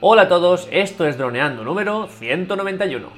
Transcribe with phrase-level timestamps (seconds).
[0.00, 3.08] Hola a todos, esto es Droneando número 191.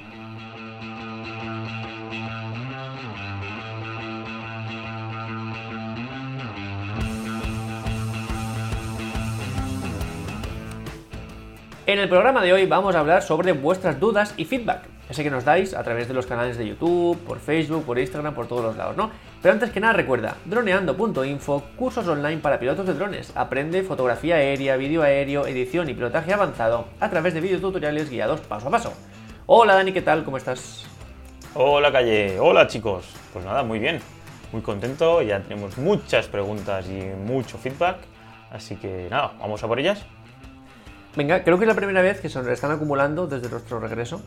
[11.84, 15.30] En el programa de hoy vamos a hablar sobre vuestras dudas y feedback, ese que
[15.30, 18.64] nos dais a través de los canales de YouTube, por Facebook, por Instagram, por todos
[18.64, 19.10] los lados, ¿no?
[19.42, 23.32] Pero antes que nada recuerda, droneando.info, cursos online para pilotos de drones.
[23.34, 28.68] Aprende fotografía aérea, vídeo aéreo, edición y pilotaje avanzado a través de videotutoriales guiados paso
[28.68, 28.92] a paso.
[29.46, 30.22] Hola Dani, ¿qué tal?
[30.22, 30.86] ¿Cómo estás?
[31.54, 33.06] Hola Calle, hola chicos.
[33.32, 33.98] Pues nada, muy bien,
[34.52, 37.96] muy contento, ya tenemos muchas preguntas y mucho feedback,
[38.52, 40.06] así que nada, vamos a por ellas.
[41.16, 44.22] Venga, creo que es la primera vez que se nos están acumulando desde nuestro regreso.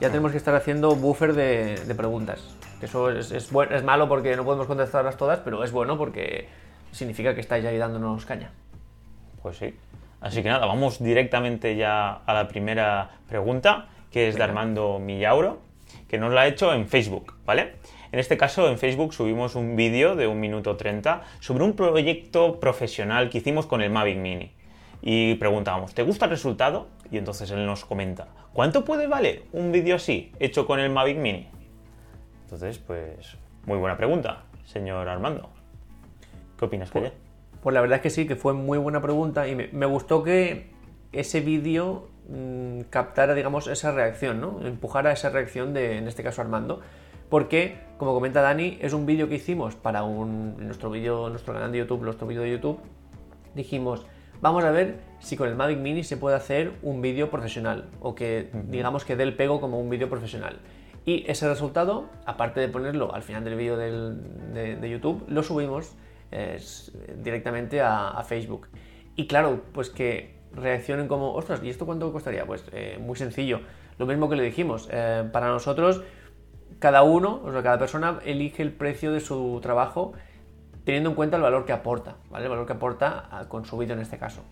[0.00, 2.40] Ya tenemos que estar haciendo buffer de, preguntas.
[2.80, 6.48] Eso es, es, es malo porque no podemos contestarlas todas, pero es bueno porque
[6.90, 8.50] significa que estáis ahí dándonos caña.
[9.42, 9.74] Pues sí.
[10.20, 15.58] Así que nada, vamos directamente ya a la primera pregunta, que es de Armando Millauro,
[16.08, 17.74] que nos la ha hecho en Facebook, ¿vale?
[18.12, 22.58] En este caso, en Facebook subimos un vídeo de un minuto 30 sobre un proyecto
[22.58, 24.52] profesional que hicimos con el Mavic Mini
[25.00, 26.88] y preguntábamos, ¿te gusta el resultado?
[27.10, 31.18] Y entonces él nos comenta, ¿cuánto puede valer un vídeo así, hecho con el Mavic
[31.18, 31.48] Mini?
[32.44, 35.50] Entonces, pues, muy buena pregunta, señor Armando.
[36.58, 37.10] ¿Qué opinas, Calle?
[37.10, 40.22] Pues, pues, la verdad es que sí, que fue muy buena pregunta y me, gustó
[40.22, 40.70] que
[41.12, 44.60] ese vídeo mm, captara, digamos, esa reacción, ¿no?
[44.64, 46.80] Empujara esa reacción de, en este caso, Armando.
[47.28, 51.70] Porque, como comenta Dani, es un vídeo que hicimos para un, nuestro vídeo, nuestro canal
[51.70, 52.80] de YouTube, nuestro vídeo de YouTube.
[53.54, 54.06] Dijimos,
[54.42, 58.14] Vamos a ver si con el Mavic Mini se puede hacer un vídeo profesional o
[58.14, 60.60] que digamos que dé el pego como un vídeo profesional.
[61.04, 65.94] Y ese resultado, aparte de ponerlo al final del vídeo de, YouTube, lo subimos
[67.22, 68.68] directamente a, Facebook.
[69.14, 72.46] Y claro, pues que reaccionen como, ostras, ¿y esto cuánto costaría?
[72.46, 73.60] Pues eh, muy sencillo.
[73.98, 76.02] Lo mismo que le dijimos, eh, para nosotros,
[76.78, 80.14] cada uno, o sea, cada persona elige el precio de su trabajo
[80.84, 82.44] teniendo en cuenta el valor que aporta, ¿vale?
[82.44, 84.42] El valor que aporta con su vídeo en este caso.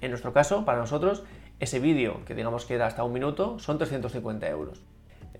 [0.00, 1.24] En nuestro caso, para nosotros,
[1.60, 4.82] ese vídeo, que digamos que era hasta un minuto, son 350 euros.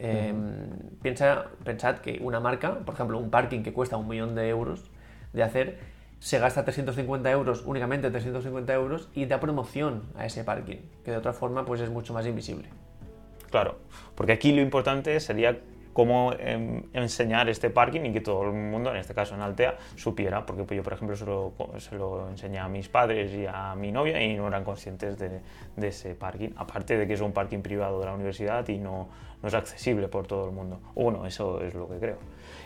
[0.00, 0.68] Em,
[1.02, 4.90] piensa, pensad que una marca, por ejemplo, un parking que cuesta un millón de euros
[5.32, 5.78] de hacer,
[6.20, 11.16] se gasta 350 euros, únicamente 350 euros, y da promoción a ese parking, que de
[11.16, 12.68] otra forma pues es mucho más invisible.
[13.50, 13.78] Claro,
[14.14, 15.58] porque aquí lo importante sería
[15.92, 19.76] cómo em, enseñar este parking y que todo el mundo, en este caso en Altea,
[19.96, 23.74] supiera, porque yo, por ejemplo, se lo, se lo, enseñé a mis padres y a
[23.74, 25.40] mi novia y no eran conscientes de,
[25.76, 29.08] de, ese parking, aparte de que es un parking privado de la universidad y no,
[29.42, 30.80] no es accesible por todo el mundo.
[30.94, 32.18] bueno, eso es lo que creo.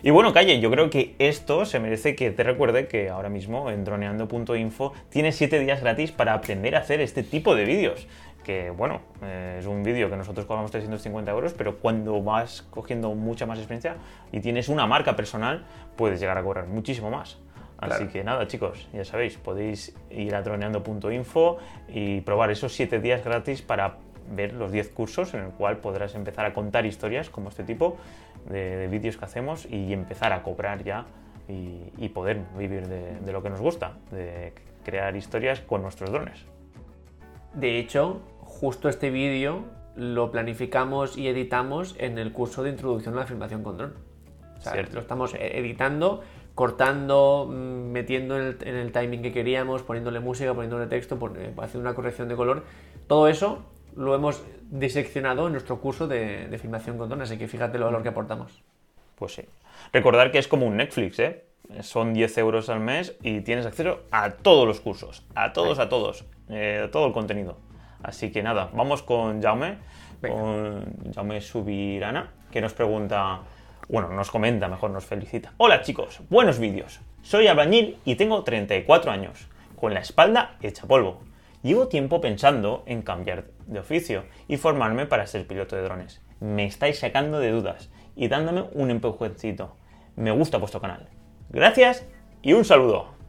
[0.03, 3.71] Y bueno, Calle, yo creo que esto se merece que te recuerde que ahora mismo
[3.71, 8.07] en droneando.info tienes 7 días gratis para aprender a hacer este tipo de vídeos
[8.43, 13.15] que bueno, eh, es un vídeo que nosotros cobramos 350 euros, pero cuando vas cogiendo
[13.15, 13.97] mucha más experiencia
[14.31, 15.65] y tienes una marca personal,
[15.97, 17.39] puedes llegar a cobrar muchísimo más.
[17.79, 21.59] Así que nada, chicos, ya sabéis, podéis ir a droneando.info
[21.89, 23.97] y probar esos 7 días gratis para
[24.31, 27.97] ver los 10 cursos en el cual podrás empezar a contar historias como este tipo
[28.49, 31.07] de, vídeos que hacemos y empezar a cobrar ya
[31.49, 34.53] y, poder vivir de lo que nos gusta, de
[34.85, 36.47] crear historias con nuestros drones.
[37.55, 38.23] De hecho,
[38.63, 39.65] justo este vídeo
[39.97, 43.95] lo planificamos y editamos en el curso de introducción a la filmación con dron.
[44.57, 46.23] O sea, lo estamos editando,
[46.55, 51.97] cortando, mm, metiendo en el, timing que queríamos, poniéndole música, poniéndole texto, eh, haciendo una
[51.97, 52.63] corrección de color.
[53.09, 53.65] Todo eso
[53.97, 57.83] lo hemos diseccionado en nuestro curso de, de filmación con dron, así que fíjate el
[57.83, 58.63] valor que aportamos.
[59.17, 59.43] Pues sí.
[59.93, 61.43] Recordar que es como un Netflix, ¿eh?
[61.81, 65.89] Son 10 euros al mes y tienes acceso a todos los cursos, a todos, a
[65.89, 67.57] todos, eh, todo el contenido.
[68.03, 69.77] Así que nada, vamos con Jaume,
[70.21, 73.41] con Jaume Subirana, que nos pregunta,
[73.89, 75.53] bueno, nos comenta, mejor nos felicita.
[75.57, 77.01] Hola chicos, buenos vídeos.
[77.23, 79.47] Soy albañil y tengo 34 años,
[79.77, 81.21] con la espalda hecha polvo.
[81.63, 86.21] Llevo tiempo pensando en cambiar de oficio y formarme para ser piloto de drones.
[86.41, 89.77] Me estáis sacando de dudas y dándome un empujoncito.
[90.17, 91.09] Me gusta vuestro canal.
[91.51, 92.05] Gracias
[92.43, 93.22] y un saludo.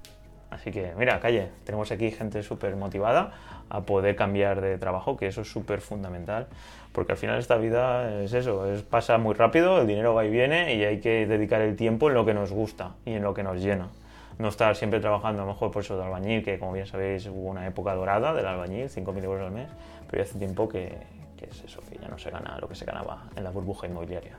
[0.53, 3.31] Así que mira, calle, tenemos aquí gente súper motivada
[3.69, 6.47] a poder cambiar de trabajo, que eso es súper fundamental,
[6.91, 10.29] porque al final esta vida es eso, es, pasa muy rápido, el dinero va y
[10.29, 13.33] viene y hay que dedicar el tiempo en lo que nos gusta y en lo
[13.33, 13.89] que nos llena.
[14.37, 17.25] No estar siempre trabajando, a lo mejor por eso de albañil, que como bien sabéis
[17.27, 19.69] hubo una época dorada del albañil, 5.000 euros al mes,
[20.09, 20.97] pero ya hace tiempo que,
[21.41, 24.37] es eso, que ya no se gana lo que se ganaba en la burbuja inmobiliaria.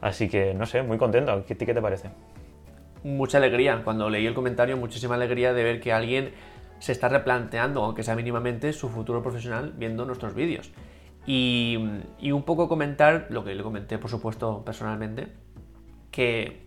[0.00, 1.32] Así que no sé, muy contento.
[1.32, 2.10] ¿A ti qué te parece?
[3.08, 3.80] Mucha alegría.
[3.84, 6.32] Cuando leí el comentario, muchísima alegría de ver que alguien
[6.78, 10.70] se está replanteando, aunque sea mínimamente, su futuro profesional viendo nuestros vídeos.
[11.26, 11.78] Y,
[12.20, 15.28] y un poco comentar lo que le comenté, por supuesto, personalmente,
[16.10, 16.60] que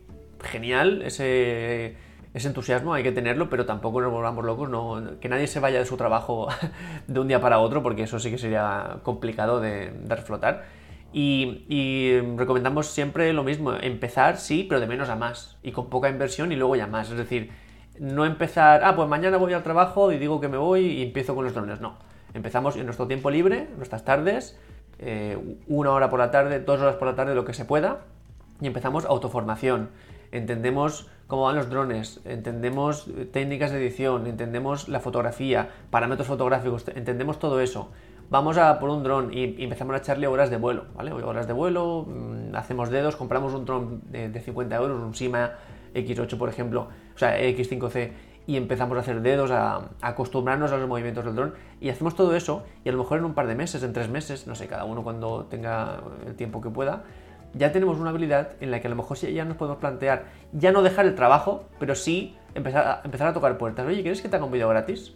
[0.43, 1.97] genial ese,
[2.33, 5.77] ese entusiasmo, hay que tenerlo, pero tampoco nos volvamos locos, no, que nadie se vaya
[5.77, 6.47] de su trabajo
[7.07, 10.65] de un día para otro, porque eso sí que sería complicado de, de reflotar.
[11.13, 16.09] Y, recomendamos siempre lo mismo, empezar sí, pero de menos a más, y con poca
[16.09, 17.09] inversión y luego ya más.
[17.09, 17.51] Es decir,
[17.99, 21.35] no empezar, ah, pues mañana voy al trabajo y digo que me voy y empiezo
[21.35, 21.97] con los drones, no.
[22.33, 24.57] Empezamos en nuestro tiempo libre, nuestras tardes,
[24.99, 25.37] eh,
[25.67, 28.05] una hora por la tarde, dos horas por la tarde, lo que se pueda,
[28.61, 29.89] y empezamos autoformación.
[30.31, 37.39] Entendemos cómo van los drones, entendemos técnicas de edición, entendemos la fotografía, parámetros fotográficos, entendemos
[37.39, 37.91] todo eso.
[38.31, 41.11] Vamos a por un dron y, empezamos a echarle horas de vuelo, ¿vale?
[41.11, 45.55] Horas de vuelo, mmm, hacemos dedos, compramos un dron de, de 50 euros, un Sima
[45.93, 48.11] X8 por ejemplo, o sea, X5C,
[48.47, 52.33] y empezamos a hacer dedos, a, acostumbrarnos a los movimientos del dron, y hacemos todo
[52.33, 54.65] eso, y a lo mejor en un par de meses, en tres meses, no sé,
[54.67, 57.03] cada uno cuando tenga el tiempo que pueda,
[57.53, 60.71] ya tenemos una habilidad en la que a lo mejor ya nos podemos plantear, ya
[60.71, 63.85] no dejar el trabajo, pero sí empezar a, empezar a tocar puertas.
[63.85, 65.15] Oye, ¿quieres que te haga un vídeo gratis?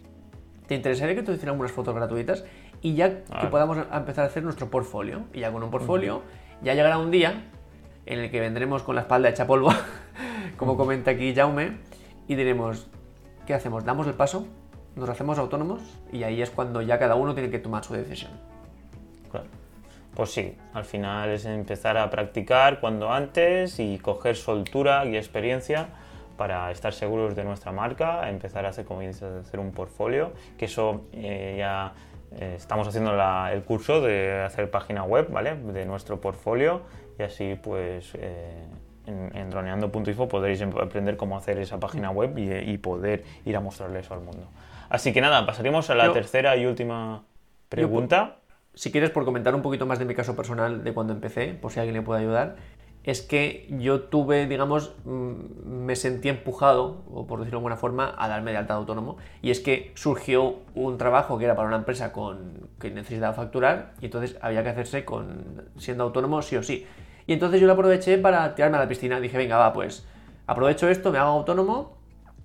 [0.68, 2.44] ¿Te interesaría que te hicieran unas fotos gratuitas?
[2.86, 5.24] Y ya que podamos empezar a hacer nuestro portfolio.
[5.34, 6.66] Y ya con un portfolio, uh -huh.
[6.66, 7.46] ya llegará un día
[8.06, 9.72] en el que vendremos con la espalda hecha polvo,
[10.58, 11.80] como comenta aquí Jaume,
[12.28, 12.86] y diremos,
[13.48, 13.86] ¿qué hacemos?
[13.86, 14.46] ¿Damos el paso?
[14.96, 15.82] ¿Nos hacemos autónomos?
[16.12, 18.34] Y ahí es cuando ya cada uno tiene que tomar su decisión.
[19.32, 19.48] Claro.
[20.14, 25.88] Pues sí, al final es empezar a practicar cuando antes y coger soltura y experiencia
[26.38, 30.66] para estar seguros de nuestra marca, empezar a hacer, como dices, hacer un portfolio, que
[30.66, 31.94] eso eh, ya
[32.40, 35.56] eh, estamos haciendo la, el curso de hacer página web, ¿vale?
[35.56, 36.82] De nuestro portfolio
[37.18, 38.66] y así pues eh,
[39.06, 43.62] en, en droneando.info podréis aprender cómo hacer esa página web y, y, poder ir a
[43.62, 44.48] mostrarle eso al mundo.
[44.90, 47.24] Así que nada, pasaremos a la Yo, tercera y última
[47.70, 48.38] pregunta.
[48.38, 48.46] Yo,
[48.76, 51.72] si quieres, por comentar un poquito más de mi caso personal de cuando empecé, por
[51.72, 52.58] si alguien le puede ayudar,
[53.06, 58.16] es que yo tuve, digamos, mm, me sentí empujado, o por decirlo de alguna forma,
[58.18, 59.18] a darme de alta de autónomo.
[59.44, 63.94] Y es que surgió un trabajo que era para una empresa con, que necesitaba facturar
[64.02, 66.88] y entonces había que hacerse con siendo autónomo sí o sí.
[67.28, 69.20] Y entonces yo lo aproveché para tirarme a la piscina.
[69.20, 70.08] Dije, venga, va, pues
[70.48, 71.98] aprovecho esto, me hago autónomo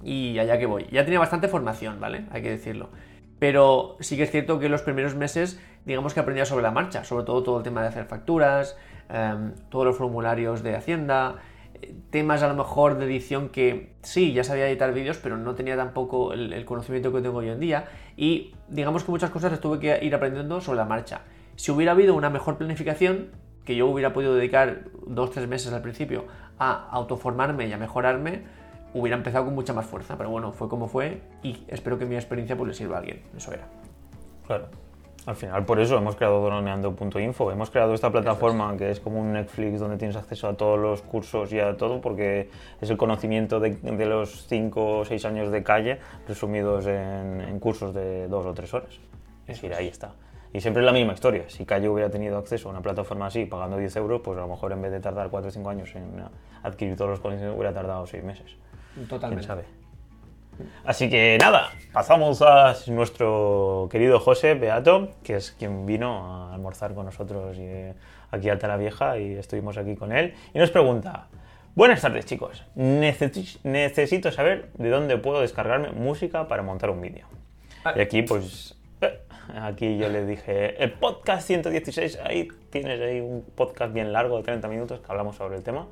[0.02, 0.86] y allá que voy.
[0.92, 2.26] Ya tenía bastante formación, ¿vale?
[2.30, 2.90] Hay que decirlo.
[3.38, 7.04] Pero sí que es cierto que los primeros meses, digamos que aprendía sobre la marcha,
[7.04, 8.76] sobre todo todo el tema de hacer facturas,
[9.10, 11.36] eh, todos los formularios de Hacienda,
[12.10, 15.76] temas a lo mejor de edición que sí, ya sabía editar vídeos, pero no tenía
[15.76, 17.86] tampoco el, el, conocimiento que tengo hoy en día.
[18.16, 21.22] Y digamos que muchas cosas las tuve que ir aprendiendo sobre la marcha.
[21.56, 23.28] Si hubiera habido una mejor planificación,
[23.64, 26.24] que yo hubiera podido dedicar dos, tres meses al principio
[26.58, 28.42] a autoformarme y a mejorarme,
[28.94, 32.16] hubiera empezado con mucha más fuerza, pero bueno, fue como fue y espero que mi
[32.16, 33.66] experiencia pues le sirva a alguien, eso era.
[34.46, 34.68] Claro.
[35.26, 37.52] Al final, por eso hemos creado droneando.info.
[37.52, 41.02] Hemos creado esta plataforma que es como un Netflix donde tienes acceso a todos los
[41.02, 42.48] cursos y a todo, porque
[42.80, 47.60] es el conocimiento de, de los 5 o 6 años de calle resumidos en, en,
[47.60, 49.00] cursos de 2 o 3 horas.
[49.46, 50.12] Es decir, ahí está.
[50.52, 51.44] Y siempre es la misma historia.
[51.48, 54.48] Si Calle hubiera tenido acceso a una plataforma así, pagando 10 euros, pues a lo
[54.48, 56.24] mejor en vez de tardar 4 o 5 años en
[56.62, 58.56] adquirir todos los conocimientos, hubiera tardado 6 meses.
[59.08, 59.46] Totalmente.
[59.46, 59.79] ¿Quién sabe?
[60.84, 66.94] Así que nada, pasamos a nuestro querido José Beato, que es quien vino a almorzar
[66.94, 67.94] con nosotros y, eh,
[68.30, 70.34] aquí a Alta la Vieja y estuvimos aquí con él.
[70.54, 71.28] Y nos pregunta,
[71.74, 77.26] buenas tardes chicos, necesito saber de dónde puedo descargarme música para montar un vídeo.
[77.96, 79.20] Y aquí pues, eh,
[79.60, 84.42] aquí yo le dije, el podcast 116, ahí tienes ahí un podcast bien largo de
[84.44, 85.86] 30 minutos que hablamos sobre el tema.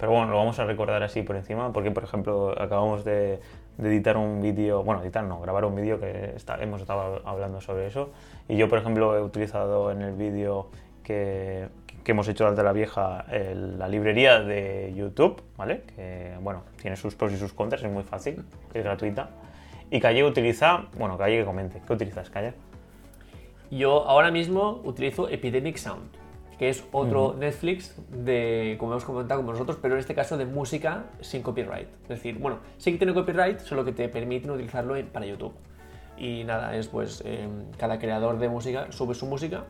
[0.00, 3.38] Pero bueno, lo vamos a recordar así por encima, porque por ejemplo acabamos de,
[3.80, 7.60] de editar un vídeo, bueno, editar no, grabar un vídeo que está, hemos estado hablando
[7.60, 8.10] sobre eso.
[8.48, 10.68] Y yo, por ejemplo, he utilizado en el vídeo
[11.02, 11.68] que,
[12.04, 15.82] que, hemos hecho de la vieja el, la librería de YouTube, ¿vale?
[15.96, 18.44] Que, bueno, tiene sus pros y sus contras, es muy fácil,
[18.74, 19.30] es gratuita.
[19.90, 22.52] Y Calle utiliza, bueno, Calle que comente, ¿qué utilizas, Calle?
[23.70, 26.10] Yo ahora mismo utilizo Epidemic Sound
[26.60, 27.38] que es otro uh -huh.
[27.38, 31.88] Netflix de, como hemos comentado como nosotros, pero en este caso de música sin copyright.
[32.02, 35.54] Es decir, bueno, sí que tiene copyright, solo que te permiten utilizarlo para YouTube.
[36.18, 37.48] Y nada, es pues eh,
[37.78, 39.64] cada creador de música sube su música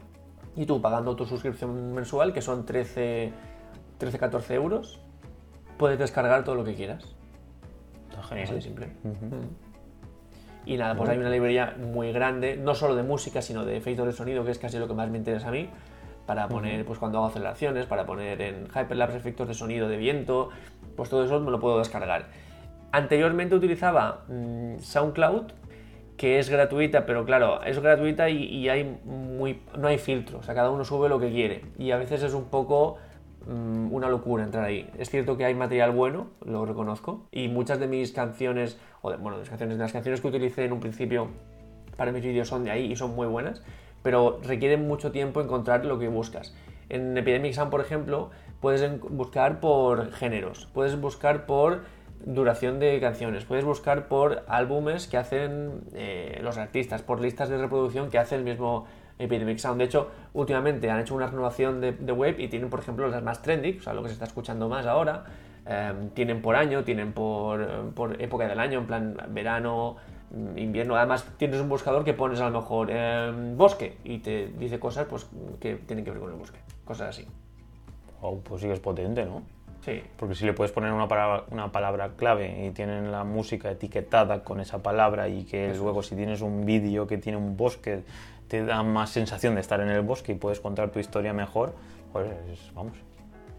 [0.57, 3.33] y tú pagando tu suscripción mensual, que son 13,
[3.99, 4.99] 13 14 euros,
[5.79, 7.05] puedes descargar todo lo que quieras.
[8.09, 8.47] Está genial.
[8.47, 8.89] Así de simple.
[9.05, 9.47] Uh -huh.
[10.67, 14.07] Y nada, pues hay una librería muy grande, no solo de música, sino de efectos
[14.07, 15.71] de sonido, que es casi lo que más me interesa a mí
[16.31, 16.87] para poner, uh -huh.
[16.87, 20.51] pues cuando hago aceleraciones, para poner en Hyperlapse efectos de sonido de viento,
[20.95, 22.27] pues todo eso me lo puedo descargar.
[22.93, 25.47] Anteriormente utilizaba mmm, SoundCloud,
[26.17, 30.43] que es gratuita, pero claro, es gratuita y, y hay muy, no hay filtro, o
[30.45, 31.65] sea, cada uno sube lo que quiere.
[31.81, 32.99] Y a veces es un poco
[33.49, 34.89] mm, una locura entrar ahí.
[34.99, 39.17] Es cierto que hay material bueno, lo reconozco, y muchas de mis canciones, o de,
[39.17, 41.27] bueno, de las canciones, de las canciones que utilicé en un principio
[41.97, 43.65] para mis vídeos son de ahí y son muy buenas,
[44.03, 46.55] pero requieren mucho tiempo encontrar lo que buscas.
[46.89, 48.31] En Epidemic Sound, por ejemplo,
[48.61, 51.83] puedes buscar por géneros, puedes buscar por
[52.25, 57.59] duración de canciones, puedes buscar por álbumes que hacen eh, los artistas, por listas de
[57.59, 58.87] reproducción que hace el mismo
[59.19, 59.79] Epidemic Sound.
[59.79, 63.43] De hecho, últimamente han hecho una renovación de, web y tienen, por ejemplo, las más
[63.43, 65.25] trendy, o sea, lo que se está escuchando más ahora.
[65.67, 69.97] Eh, tienen por año, tienen por, por época del año, en plan verano,
[70.57, 70.97] invierno.
[70.97, 75.07] Además, tienes un buscador que pones a lo mejor eh, bosque y te dice cosas
[75.09, 75.27] pues,
[75.61, 77.27] que tienen que ver con el bosque, cosas así.
[78.21, 79.43] Wow, pues sí que es potente, ¿no?
[79.85, 83.71] Sí, Porque si le puedes poner una palabra, una palabra clave y tienen la música
[83.71, 88.03] etiquetada con esa palabra y que luego si tienes un vídeo que tiene un bosque
[88.47, 91.73] te da más sensación de estar en el bosque y puedes contar tu historia mejor,
[92.13, 92.93] pues es- vamos,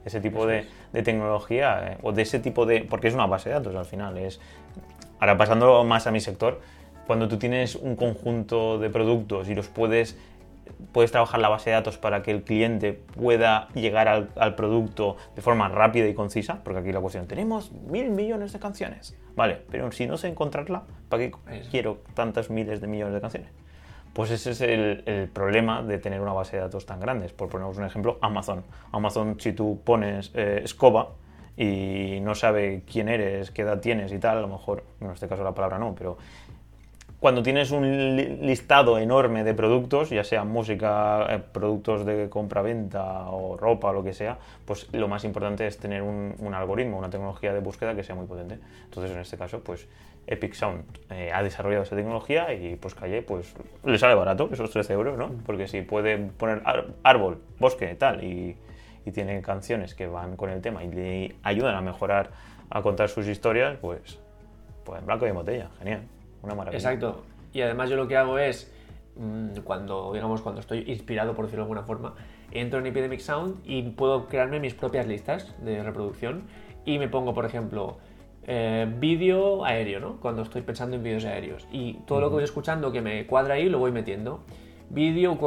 [0.06, 2.82] ese tipo de, de tecnología eh, o de ese tipo de...
[2.88, 4.40] porque es una base de datos al final, es...
[5.22, 6.60] Ahora pasando más a mi sector,
[7.06, 10.18] cuando tú tienes un conjunto de productos y los puedes
[10.94, 15.18] puedes trabajar la base de datos para que el cliente pueda llegar al, al producto
[15.36, 19.62] de forma rápida y concisa, porque aquí la cuestión, tenemos mil millones de canciones, vale,
[19.70, 21.32] pero si no sé encontrarla, ¿para qué
[21.70, 23.52] quiero tantas miles de millones de canciones?
[24.14, 27.32] Pues ese es el, el problema de tener una base de datos tan grandes.
[27.32, 28.66] Por ponernos un ejemplo, Amazon.
[28.92, 31.12] Amazon, si tú pones eh, escoba
[31.58, 35.28] y no sabe quién eres, qué edad tienes y tal, a lo mejor, en este
[35.28, 36.18] caso la palabra no, pero
[37.20, 43.30] cuando tienes un li- listado enorme de productos, ya sea música, eh, productos de compra-venta
[43.30, 46.98] o ropa o lo que sea, pues lo más importante es tener un, un algoritmo,
[46.98, 48.58] una tecnología de búsqueda que sea muy potente.
[48.86, 49.88] Entonces, en este caso, pues
[50.26, 53.54] Epic Sound eh, ha desarrollado esa tecnología y pues Calle, pues
[53.86, 55.30] le sale barato esos 13 euros, ¿no?
[55.46, 56.64] Porque si puede poner
[57.04, 58.56] árbol, bosque, tal, y,
[59.06, 62.32] y tiene canciones que van con el tema y le ayudan a mejorar,
[62.70, 64.20] a contar sus historias, pues,
[64.84, 66.04] pues en blanco y en botella, genial.
[66.42, 66.78] Una maravilla.
[66.78, 67.24] Exacto.
[67.54, 68.72] Y además yo lo que hago es,
[69.16, 72.16] mm, cuando, digamos, cuando estoy inspirado, por decirlo de alguna forma,
[72.52, 76.44] entro en Epidemic Sound y puedo crearme mis propias listas de reproducción
[76.86, 77.98] y me pongo, por ejemplo,
[78.44, 80.20] eh, vídeo aéreo, ¿no?
[80.20, 81.68] Cuando estoy pensando en vídeos aéreos.
[81.72, 84.44] Y todo lo que voy escuchando que me cuadra ahí lo voy metiendo.
[84.90, 85.38] Vídeo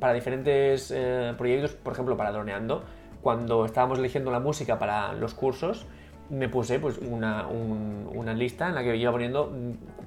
[0.00, 2.84] para diferentes eh, proyectos, por ejemplo, para droneando.
[3.24, 5.86] Cuando estábamos eligiendo la música para los cursos,
[6.28, 9.50] me puse pues una, un- una lista en la que iba poniendo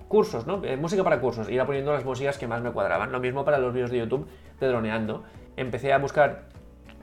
[0.08, 0.64] cursos, ¿no?
[0.64, 1.50] Eh, música para cursos.
[1.50, 3.12] Iba poniendo las músicas que más me cuadraban.
[3.12, 4.28] Lo mismo para los vídeos de YouTube
[4.60, 5.24] de droneando.
[5.56, 6.44] Empecé a buscar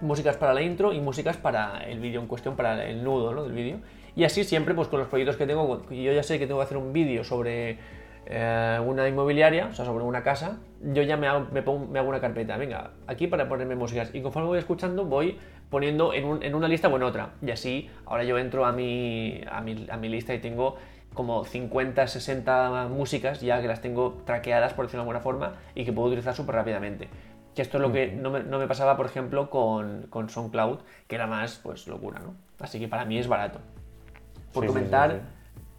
[0.00, 3.42] músicas para la intro y músicas para el vídeo en cuestión, para el nudo ¿no?
[3.42, 3.78] del vídeo.
[4.14, 6.64] Y así siempre, pues con los proyectos que tengo, yo ya sé que tengo que
[6.66, 7.78] hacer un vídeo sobre
[8.26, 11.98] eh, una inmobiliaria, o sea, sobre una casa, yo ya me hago, me, pongo- me
[11.98, 14.14] hago una carpeta, venga, aquí para ponerme músicas.
[14.14, 15.38] Y conforme voy escuchando, voy
[15.70, 17.30] poniendo en, un- en una lista o en otra.
[17.42, 20.76] Y así, ahora yo entro a mi, a mi, a mi lista y tengo
[21.14, 25.84] como 50, 60 músicas ya que las tengo traqueadas, por decirlo de alguna forma, y
[25.84, 27.08] que puedo utilizar súper rápidamente.
[27.54, 30.78] Que esto es lo que no me, no me pasaba, por ejemplo, con, con SoundCloud,
[31.06, 32.34] que era más, pues, locura, ¿no?
[32.58, 33.60] Así que para mí es barato.
[34.52, 35.16] Por Sí, sí, sí, comentar, sí.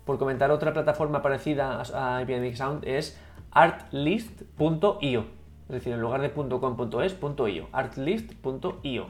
[0.06, 3.20] Por comentar otra plataforma parecida a, Epidemic Sound es
[3.52, 5.26] artlist.io.
[5.68, 7.68] Es decir, en lugar de .com.es, .io.
[7.72, 9.08] artlist.io.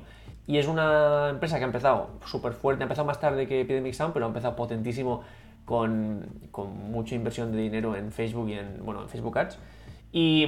[0.48, 3.94] Y es una empresa que ha empezado súper fuerte, ha empezado más tarde que Epidemic
[3.94, 5.24] Sound, pero ha empezado potentísimo
[5.66, 9.58] con, con mucha inversión de dinero en Facebook y en, bueno, en Facebook Ads.
[10.14, 10.48] Y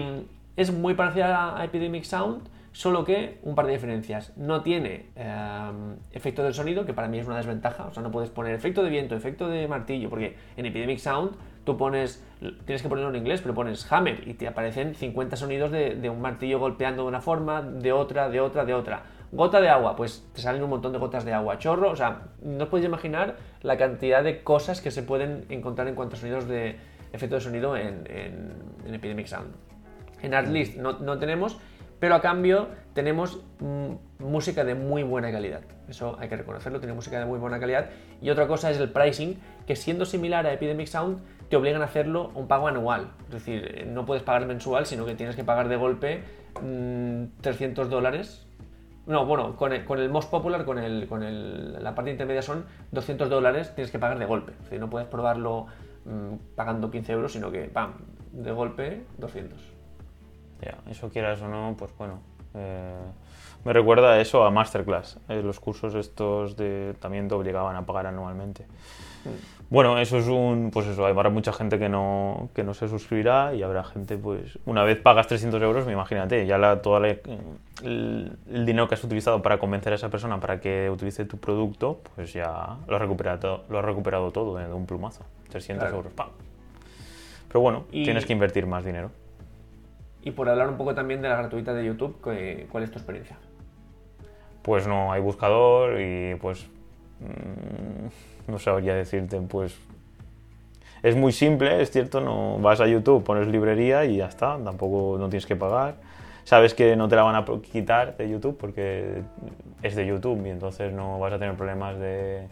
[0.55, 2.41] es muy parecida a Epidemic Sound,
[2.77, 4.33] solo que un par de diferencias.
[4.37, 5.71] No tiene eh,
[6.11, 7.87] efecto del sonido, que para mí es una desventaja.
[7.87, 11.31] O sea, no puedes poner efecto de viento, efecto de martillo, porque en Epidemic Sound
[11.63, 12.23] tú pones,
[12.65, 16.21] tienes que ponerlo en inglés, pero pones hammer y te aparecen 50 sonidos de, un
[16.21, 19.01] martillo golpeando de una forma, de otra, de otra, de otra.
[19.31, 21.57] Gota de agua, pues te salen un montón de gotas de agua.
[21.57, 25.87] Chorro, o sea, no os podéis imaginar la cantidad de cosas que se pueden encontrar
[25.87, 26.75] en cuanto a sonidos de
[27.11, 28.53] efecto de sonido en, en-
[28.85, 29.49] en Epidemic Sound.
[30.21, 31.57] En Artlist no, no tenemos,
[31.99, 35.61] pero a cambio tenemos mm, música de muy buena calidad.
[35.87, 37.89] Eso hay que reconocerlo, tiene música de muy buena calidad.
[38.21, 41.85] Y otra cosa es el pricing, que siendo similar a Epidemic Sound, te obligan a
[41.85, 43.11] hacerlo un pago anual.
[43.27, 46.23] Es decir, eh, no puedes pagar mensual, sino que tienes que pagar de golpe
[46.61, 48.45] mm, 300 dólares.
[49.05, 52.65] No, bueno, con el, con most popular, con, el, con el- la parte intermedia son
[52.91, 54.51] 200 dólares, tienes que pagar de golpe.
[54.51, 55.67] Es decir, no puedes probarlo
[56.03, 57.93] mm, pagando 15 euros, sino que, pam,
[58.33, 59.76] de golpe 200.
[60.61, 62.19] Ya, eso quieras o no, pues bueno.
[62.55, 62.95] eh,
[63.65, 65.19] me recuerda a eso a Masterclass.
[65.29, 68.65] eh, los cursos estos de, también te obligaban a pagar anualmente.
[69.69, 70.71] Bueno, eso es un.
[70.71, 74.57] Pues eso, habrá mucha gente que no, que no se suscribirá y habrá gente, pues.
[74.65, 77.09] Una vez pagas 300 euros, imagínate, ya la, toda la-
[77.83, 81.37] el, el dinero que has utilizado para convencer a esa persona para que utilice tu
[81.37, 85.25] producto, pues ya lo has recuperado, lo has recuperado todo eh, de un plumazo.
[85.49, 85.97] 300 Claro.
[85.97, 86.29] euros, ¡pam!
[87.49, 89.11] Pero bueno, Y- tienes que invertir más dinero.
[90.23, 92.97] Y por hablar un poco también de la gratuita de YouTube, ¿qué- ¿cuál es tu
[92.99, 93.37] experiencia?
[94.61, 96.67] Pues no hay buscador y pues
[97.19, 99.77] mm, no sabría decirte, pues
[101.03, 105.17] es muy simple, es cierto, no vas a YouTube, pones librería y ya está, tampoco
[105.17, 105.95] no tienes que pagar.
[106.43, 109.21] Sabes que no te la van a quitar de YouTube porque
[109.83, 112.47] es de YouTube y entonces no vas a tener problemas de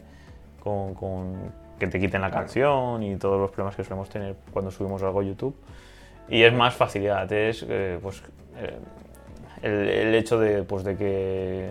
[0.62, 2.44] con, con que te quiten la Claro.
[2.46, 5.56] canción y todos los problemas que solemos tener cuando subimos algo a YouTube.
[6.30, 8.22] Y es más facilidad, es eh, pues
[8.58, 8.78] eh,
[9.62, 11.70] el, el hecho de, pues, de que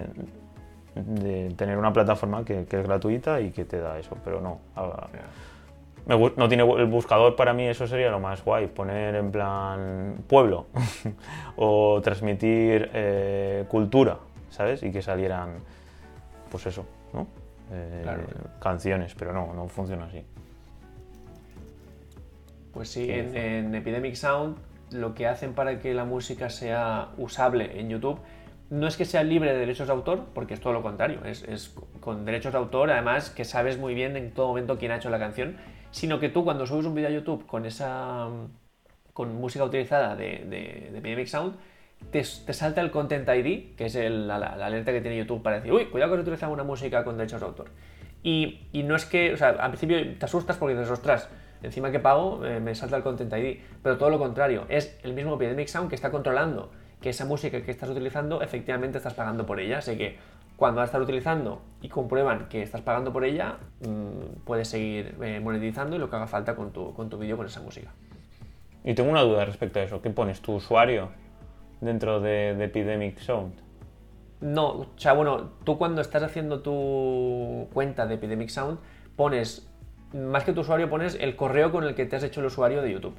[0.94, 4.60] de tener una plataforma que, que es gratuita y que te da eso, pero no.
[4.76, 5.08] a-
[6.06, 10.16] me no tiene el buscador para mí, eso sería lo más guay, poner en plan
[10.28, 10.66] pueblo
[11.56, 14.18] o transmitir eh, cultura,
[14.50, 14.82] ¿sabes?
[14.82, 15.54] Y que salieran,
[16.50, 16.84] pues eso,
[17.14, 17.26] ¿no?
[17.72, 18.22] Eh, Claro.
[18.60, 20.22] Canciones, pero no, no funciona así.
[22.74, 24.56] Pues sí, en, Epidemic Sound
[24.90, 28.20] lo que hacen para que la música sea usable en YouTube
[28.70, 31.42] no es que sea libre de derechos de autor, porque es todo lo contrario, es,
[31.44, 34.96] es con derechos de autor, además que sabes muy bien en todo momento quién ha
[34.96, 35.56] hecho la canción,
[35.90, 38.28] sino que tú cuando subes un vídeo a YouTube con esa
[39.12, 41.54] con música utilizada de, de, de Epidemic Sound,
[42.10, 45.42] te, te salta el Content ID, que es el- la, la- alerta que tiene YouTube
[45.42, 47.66] para decir, uy, cuidado que has utilizado una música con derechos de autor.
[48.22, 51.28] Y, y no es que, o sea, al principio te asustas porque dices, ostras,
[51.64, 55.12] encima que pago eh, me salta el Content ID, pero todo lo contrario, es el
[55.14, 59.44] mismo Epidemic Sound que está controlando que esa música que estás utilizando efectivamente estás pagando
[59.44, 60.16] por ella, así que
[60.56, 65.40] cuando la estás utilizando y comprueban que estás pagando por ella, mm, puedes seguir eh,
[65.40, 67.90] monetizando y lo que haga falta con tu, con tu vídeo con esa música.
[68.84, 70.00] Y tengo una duda respecto a eso.
[70.00, 70.40] ¿Qué pones?
[70.40, 71.08] ¿Tu usuario
[71.80, 73.54] dentro de, de Epidemic Sound?
[74.40, 78.78] No, o sea, bueno, tú cuando estás haciendo tu cuenta de Epidemic Sound,
[79.16, 79.66] pones,
[80.14, 82.82] más que tu usuario, pones el correo con el que te has hecho el usuario
[82.82, 83.14] de YouTube.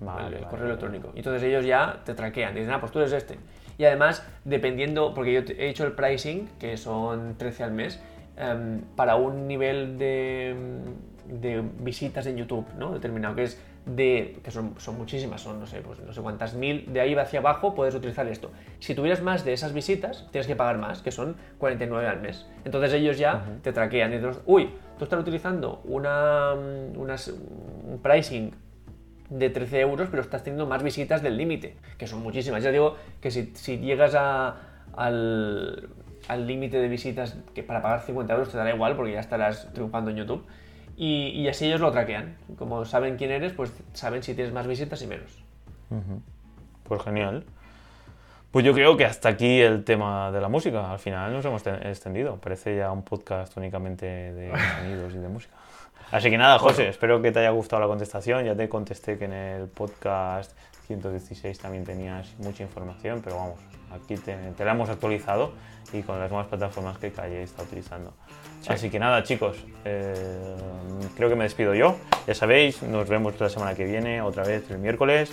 [0.00, 0.70] Vale, el, el vale, correo vale.
[0.70, 1.12] electrónico.
[1.14, 3.38] Y entonces ellos ya te traquean, te dicen, ah, pues tú eres este.
[3.78, 8.00] Y además, dependiendo, porque yo he hecho el pricing, que son 13 al mes,
[8.36, 10.54] em, para un nivel de,
[11.26, 12.92] de visitas en YouTube, ¿no?
[12.92, 13.60] Determinado, que es
[13.96, 17.14] de, que son, son muchísimas, son no sé, pues no sé cuántas mil, de ahí
[17.14, 18.50] hacia abajo puedes utilizar esto.
[18.78, 22.46] Si tuvieras más de esas visitas, tienes que pagar más, que son 49 al mes.
[22.64, 28.52] Entonces ellos ya te traquean y dices, uy, tú estás utilizando una, unas- un pricing
[29.30, 32.62] de 13 euros, pero estás teniendo más visitas del límite, que son muchísimas.
[32.62, 34.56] Ya digo que si, si llegas a-
[34.96, 35.88] al
[36.28, 39.72] al límite de visitas que para pagar 50 euros te dará igual porque ya estarás
[39.72, 40.44] triunfando en YouTube.
[41.02, 42.36] Y, y así ellos lo traquean.
[42.58, 45.30] Como saben quién eres, pues saben si tienes más visitas y menos.
[46.84, 47.44] Pues genial.
[48.50, 50.92] Pues yo creo que hasta aquí el tema de la música.
[50.92, 52.36] Al final nos hemos te- extendido.
[52.36, 55.54] Parece ya un podcast únicamente de sonidos y de música.
[56.10, 58.44] Así que nada, José, espero que te haya gustado la contestación.
[58.44, 60.54] Ya te contesté que en el podcast
[60.90, 63.60] 116 también tenías mucha información, pero vamos,
[63.92, 65.52] aquí te, te la hemos actualizado
[65.92, 68.12] y con las nuevas plataformas que Calle está utilizando.
[68.66, 70.56] Así que nada, chicos, eh,
[71.16, 71.96] creo que me despido yo.
[72.26, 75.30] Ya sabéis, nos vemos la semana que viene, otra vez el miércoles.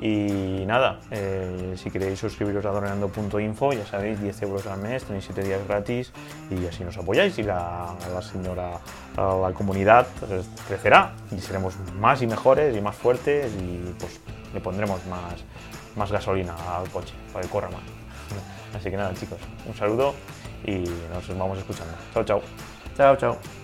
[0.00, 5.24] Y nada, eh, si queréis suscribiros a donando.info, ya sabéis, 10 euros al mes, tenéis
[5.24, 6.12] 7 días gratis
[6.50, 8.80] y así nos apoyáis y la, la señora,
[9.16, 14.20] la, la comunidad pues, crecerá y seremos más y mejores y más fuertes y pues
[14.54, 15.34] le pondremos más,
[15.96, 17.82] más gasolina al coche para que corra más.
[18.74, 20.14] Así que nada, chicos, un saludo
[20.64, 20.78] y
[21.12, 21.94] nos vamos escuchando.
[22.14, 22.42] Chao, chao.
[22.96, 23.63] Chao, chao.